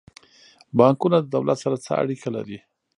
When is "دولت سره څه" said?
1.35-1.91